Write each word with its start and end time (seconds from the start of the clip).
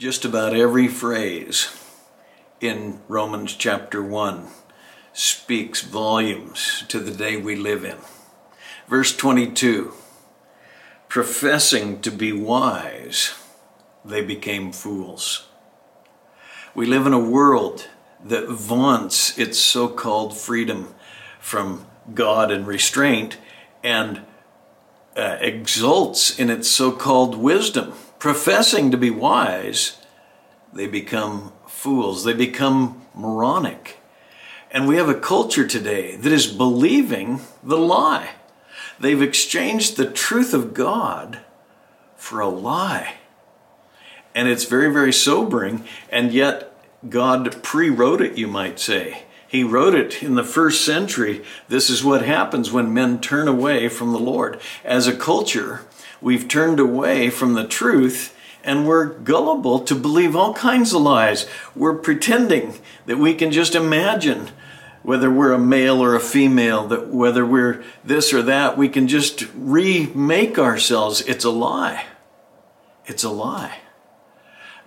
just 0.00 0.24
about 0.24 0.54
every 0.54 0.88
phrase 0.88 1.68
in 2.58 2.98
Romans 3.06 3.54
chapter 3.54 4.02
1 4.02 4.46
speaks 5.12 5.82
volumes 5.82 6.84
to 6.88 6.98
the 7.00 7.10
day 7.10 7.36
we 7.36 7.54
live 7.54 7.84
in. 7.84 7.98
Verse 8.88 9.14
22 9.14 9.92
professing 11.06 12.00
to 12.00 12.10
be 12.10 12.32
wise, 12.32 13.34
they 14.02 14.22
became 14.22 14.72
fools. 14.72 15.48
We 16.74 16.86
live 16.86 17.06
in 17.06 17.12
a 17.12 17.18
world 17.18 17.86
that 18.24 18.48
vaunts 18.48 19.38
its 19.38 19.58
so 19.58 19.86
called 19.86 20.34
freedom 20.34 20.94
from 21.40 21.84
God 22.14 22.50
and 22.50 22.66
restraint 22.66 23.36
and 23.84 24.22
uh, 25.14 25.36
exults 25.42 26.38
in 26.38 26.48
its 26.48 26.70
so 26.70 26.90
called 26.90 27.34
wisdom. 27.34 27.92
Professing 28.20 28.90
to 28.90 28.98
be 28.98 29.08
wise, 29.08 29.96
they 30.74 30.86
become 30.86 31.54
fools. 31.66 32.22
They 32.22 32.34
become 32.34 33.00
moronic. 33.14 33.98
And 34.70 34.86
we 34.86 34.96
have 34.96 35.08
a 35.08 35.18
culture 35.18 35.66
today 35.66 36.16
that 36.16 36.30
is 36.30 36.46
believing 36.46 37.40
the 37.62 37.78
lie. 37.78 38.32
They've 39.00 39.22
exchanged 39.22 39.96
the 39.96 40.04
truth 40.04 40.52
of 40.52 40.74
God 40.74 41.38
for 42.14 42.40
a 42.40 42.48
lie. 42.48 43.14
And 44.34 44.48
it's 44.48 44.66
very, 44.66 44.92
very 44.92 45.14
sobering. 45.14 45.84
And 46.10 46.30
yet, 46.30 46.70
God 47.08 47.62
pre 47.62 47.88
wrote 47.88 48.20
it, 48.20 48.36
you 48.36 48.46
might 48.46 48.78
say. 48.78 49.22
He 49.48 49.64
wrote 49.64 49.94
it 49.94 50.22
in 50.22 50.34
the 50.34 50.44
first 50.44 50.84
century. 50.84 51.42
This 51.68 51.88
is 51.88 52.04
what 52.04 52.22
happens 52.22 52.70
when 52.70 52.92
men 52.92 53.18
turn 53.18 53.48
away 53.48 53.88
from 53.88 54.12
the 54.12 54.18
Lord. 54.18 54.60
As 54.84 55.06
a 55.06 55.16
culture, 55.16 55.86
we've 56.20 56.48
turned 56.48 56.80
away 56.80 57.30
from 57.30 57.54
the 57.54 57.66
truth 57.66 58.36
and 58.62 58.86
we're 58.86 59.06
gullible 59.06 59.80
to 59.80 59.94
believe 59.94 60.36
all 60.36 60.52
kinds 60.54 60.92
of 60.92 61.02
lies. 61.02 61.46
We're 61.74 61.96
pretending 61.96 62.78
that 63.06 63.18
we 63.18 63.34
can 63.34 63.50
just 63.50 63.74
imagine 63.74 64.50
whether 65.02 65.30
we're 65.30 65.52
a 65.52 65.58
male 65.58 66.02
or 66.02 66.14
a 66.14 66.20
female, 66.20 66.86
that 66.88 67.08
whether 67.08 67.44
we're 67.44 67.82
this 68.04 68.32
or 68.34 68.42
that, 68.42 68.76
we 68.76 68.88
can 68.88 69.08
just 69.08 69.46
remake 69.54 70.58
ourselves. 70.58 71.22
It's 71.22 71.44
a 71.44 71.50
lie. 71.50 72.04
It's 73.06 73.24
a 73.24 73.30
lie. 73.30 73.78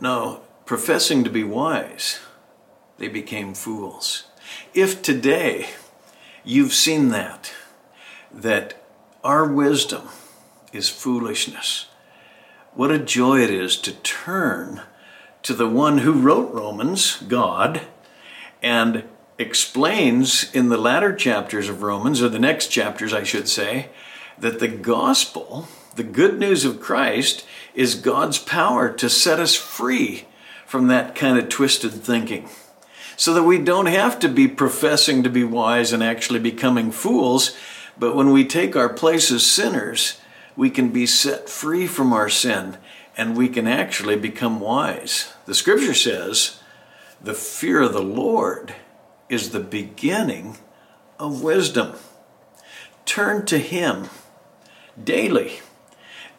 No, 0.00 0.42
professing 0.64 1.24
to 1.24 1.30
be 1.30 1.42
wise, 1.42 2.20
they 2.98 3.08
became 3.08 3.52
fools. 3.54 4.24
If 4.74 5.02
today 5.02 5.70
you've 6.44 6.72
seen 6.72 7.08
that, 7.08 7.52
that 8.32 8.80
our 9.24 9.44
wisdom 9.44 10.08
is 10.72 10.88
foolishness, 10.88 11.86
what 12.74 12.90
a 12.90 12.98
joy 12.98 13.40
it 13.40 13.50
is 13.50 13.76
to 13.78 13.92
turn 13.92 14.82
to 15.42 15.54
the 15.54 15.68
one 15.68 15.98
who 15.98 16.12
wrote 16.12 16.52
Romans, 16.52 17.22
God, 17.28 17.82
and 18.62 19.04
explains 19.38 20.52
in 20.54 20.68
the 20.68 20.76
latter 20.76 21.14
chapters 21.14 21.68
of 21.68 21.82
Romans, 21.82 22.22
or 22.22 22.28
the 22.28 22.38
next 22.38 22.68
chapters, 22.68 23.14
I 23.14 23.22
should 23.22 23.48
say, 23.48 23.90
that 24.38 24.58
the 24.58 24.68
gospel, 24.68 25.68
the 25.94 26.02
good 26.02 26.38
news 26.38 26.64
of 26.64 26.80
Christ, 26.80 27.46
is 27.74 27.94
God's 27.94 28.38
power 28.38 28.92
to 28.94 29.08
set 29.08 29.40
us 29.40 29.54
free 29.54 30.26
from 30.66 30.88
that 30.88 31.14
kind 31.14 31.38
of 31.38 31.48
twisted 31.48 31.92
thinking. 31.92 32.48
So 33.16 33.32
that 33.32 33.44
we 33.44 33.58
don't 33.58 33.86
have 33.86 34.18
to 34.18 34.28
be 34.28 34.48
professing 34.48 35.22
to 35.22 35.30
be 35.30 35.44
wise 35.44 35.92
and 35.92 36.02
actually 36.02 36.40
becoming 36.40 36.90
fools, 36.90 37.56
but 37.98 38.14
when 38.14 38.30
we 38.30 38.44
take 38.44 38.76
our 38.76 38.90
place 38.90 39.30
as 39.30 39.46
sinners, 39.46 40.18
we 40.56 40.70
can 40.70 40.88
be 40.88 41.06
set 41.06 41.48
free 41.48 41.86
from 41.86 42.12
our 42.12 42.28
sin 42.28 42.78
and 43.16 43.36
we 43.36 43.48
can 43.48 43.66
actually 43.66 44.16
become 44.16 44.60
wise. 44.60 45.32
The 45.46 45.54
scripture 45.54 45.94
says, 45.94 46.60
the 47.22 47.34
fear 47.34 47.82
of 47.82 47.92
the 47.92 48.02
Lord 48.02 48.74
is 49.28 49.50
the 49.50 49.60
beginning 49.60 50.58
of 51.18 51.42
wisdom. 51.42 51.94
Turn 53.04 53.46
to 53.46 53.58
Him 53.58 54.08
daily. 55.02 55.60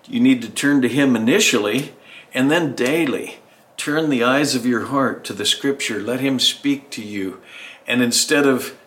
You 0.07 0.19
need 0.19 0.41
to 0.43 0.49
turn 0.49 0.81
to 0.81 0.87
Him 0.87 1.15
initially 1.15 1.93
and 2.33 2.51
then 2.51 2.75
daily. 2.75 3.39
Turn 3.75 4.09
the 4.09 4.23
eyes 4.23 4.55
of 4.55 4.65
your 4.65 4.85
heart 4.85 5.23
to 5.25 5.33
the 5.33 5.45
Scripture. 5.45 5.99
Let 5.99 6.19
Him 6.19 6.39
speak 6.39 6.89
to 6.91 7.03
you. 7.03 7.41
And 7.87 8.01
instead 8.01 8.45
of 8.45 8.77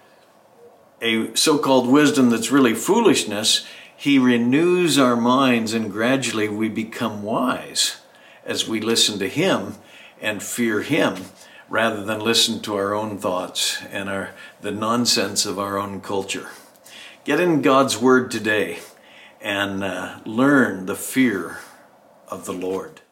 a 1.03 1.35
so 1.35 1.59
called 1.59 1.89
wisdom 1.89 2.31
that's 2.31 2.51
really 2.51 2.75
foolishness, 2.75 3.67
He 4.01 4.19
renews 4.19 4.99
our 4.99 5.15
minds 5.15 5.75
and 5.75 5.93
gradually 5.93 6.49
we 6.49 6.71
become 6.71 7.23
wise 7.23 8.01
as 8.47 8.67
we 8.67 8.81
listen 8.81 9.19
to 9.19 9.29
Him 9.29 9.75
and 10.23 10.43
fear 10.43 10.81
Him 10.81 11.27
rather 11.69 12.03
than 12.03 12.21
listen 12.21 12.63
to 12.63 12.77
our 12.77 12.95
own 12.95 13.19
thoughts 13.19 13.83
and 13.91 14.09
our, 14.09 14.31
the 14.63 14.71
nonsense 14.71 15.45
of 15.45 15.59
our 15.59 15.77
own 15.77 16.01
culture. 16.01 16.49
Get 17.25 17.41
in 17.41 17.61
God's 17.61 17.99
Word 17.99 18.31
today 18.31 18.79
and 19.39 19.85
uh, 19.85 20.21
learn 20.25 20.87
the 20.87 20.97
fear 20.97 21.59
of 22.27 22.47
the 22.47 22.55
Lord. 22.55 23.03